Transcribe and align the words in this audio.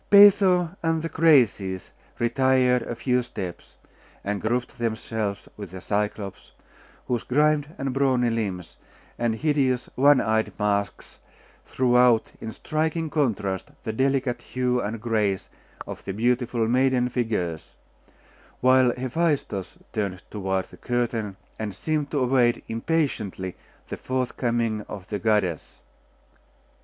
Peitho 0.09 0.75
and 0.81 1.03
the 1.03 1.09
Graces 1.09 1.91
retired 2.17 2.81
a 2.81 2.95
few 2.95 3.21
steps, 3.21 3.75
and 4.23 4.41
grouped 4.41 4.79
themselves 4.79 5.47
with 5.57 5.69
the 5.69 5.79
Cyclops, 5.79 6.53
whose 7.07 7.21
grimed 7.21 7.67
and 7.77 7.93
brawny 7.93 8.31
limbs, 8.31 8.77
and 9.19 9.35
hideous 9.35 9.89
one 9.93 10.19
eyed 10.19 10.57
masks, 10.57 11.19
threw 11.67 11.95
out 11.95 12.31
in 12.41 12.51
striking 12.51 13.11
contrast 13.11 13.69
the 13.83 13.93
delicate 13.93 14.41
hue 14.41 14.81
and 14.81 14.99
grace 14.99 15.51
of 15.85 16.03
the 16.03 16.13
beautiful 16.13 16.67
maiden 16.67 17.07
figures; 17.07 17.75
while 18.59 18.91
Hephaestus 18.95 19.77
turned 19.93 20.23
toward 20.31 20.65
the 20.65 20.77
curtain, 20.77 21.37
and 21.59 21.75
seemed 21.75 22.09
to 22.09 22.17
await 22.23 22.63
impatiently 22.67 23.55
the 23.89 23.97
forthcoming 23.97 24.81
of 24.89 25.07
the 25.09 25.19
goddess. 25.19 25.79